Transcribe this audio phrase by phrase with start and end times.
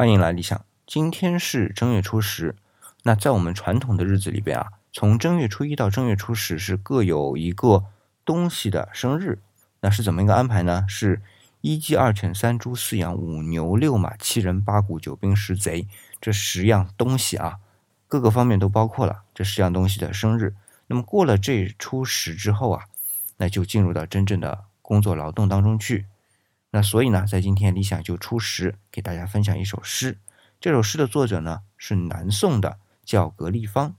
[0.00, 0.64] 欢迎来理想。
[0.86, 2.56] 今天是正月初十，
[3.02, 7.84] 那在我们传统的日子里边啊，从正月初一到正月初十是各有一个
[8.24, 9.40] 东西的生日。
[9.82, 10.86] 那是怎么一个安排呢？
[10.88, 11.20] 是
[11.60, 15.86] 一鸡二犬三猪四羊五牛六马七人八股九兵十贼
[16.18, 17.58] 这十样东西啊，
[18.08, 20.54] 各个方面都包括了这十样东西的生日。
[20.86, 22.84] 那么过了这初十之后啊，
[23.36, 26.06] 那就进入到真正的工作劳动当中去。
[26.72, 30.18] 那所以呢，在今天理想就初十给大家分享一首诗。
[30.60, 33.94] 这首诗的作者呢是南宋的，叫格立方。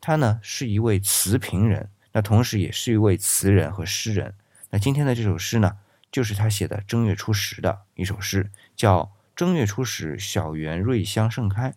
[0.00, 4.34] 他呢是一位词评人，那同时也是一位词人和诗人。
[4.70, 5.78] 那今天的这首诗呢，
[6.10, 9.04] 就是他写的正月初十的一首诗，叫
[9.36, 11.70] 《正月初十小园瑞香盛开》。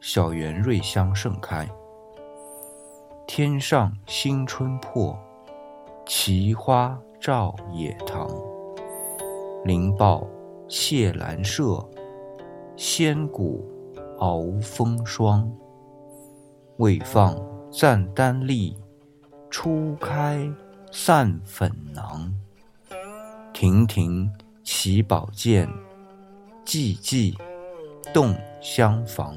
[0.00, 1.68] 小园瑞香盛开，
[3.26, 5.14] 天上新春破，
[6.06, 8.26] 奇花照野堂。
[9.62, 10.26] 灵豹
[10.68, 11.86] 谢兰麝，
[12.76, 13.62] 仙骨
[14.20, 15.46] 熬风霜。
[16.78, 17.36] 未放
[17.70, 18.74] 赞丹栗，
[19.50, 20.50] 初开
[20.90, 22.34] 散粉囊。
[23.52, 24.32] 亭亭
[24.64, 25.68] 起宝剑，
[26.64, 27.36] 寂寂
[28.14, 29.36] 动香房。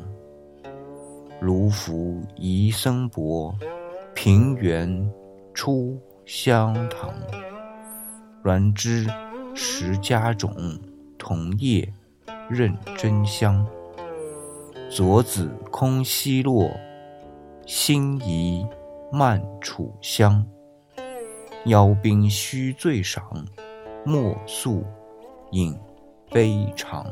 [1.44, 3.54] 卢浮遗僧伯，
[4.16, 5.12] 平原
[5.54, 7.14] 出香堂。
[8.46, 9.06] 鸾枝
[9.54, 10.56] 食家种，
[11.18, 11.92] 桐叶
[12.50, 13.68] 认真香。
[14.90, 16.72] 左子空西落，
[17.66, 18.66] 心疑
[19.12, 20.48] 慢楚香。
[21.66, 23.22] 邀宾须醉赏，
[24.06, 24.82] 莫诉
[25.52, 25.78] 饮
[26.32, 27.06] 悲长。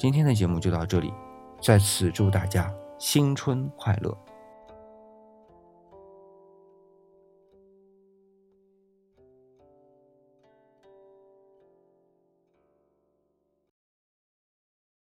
[0.00, 1.12] 今天的节目就到这里，
[1.60, 4.16] 在此祝大家新春快乐。